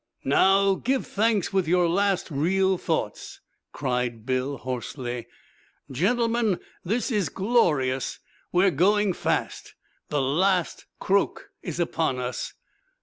"Now, 0.25 0.73
give 0.73 1.05
thanks 1.05 1.53
with 1.53 1.67
your 1.67 1.87
last 1.87 2.31
real 2.31 2.79
thoughts," 2.79 3.39
cried 3.71 4.25
Bill, 4.25 4.57
hoarsely. 4.57 5.27
"Gentlemen 5.91 6.59
this 6.83 7.11
is 7.11 7.29
glorious! 7.29 8.17
We're 8.51 8.71
going 8.71 9.13
fast! 9.13 9.75
The 10.09 10.19
last 10.19 10.87
croak 10.99 11.51
is 11.61 11.79
upon 11.79 12.17
us! 12.17 12.53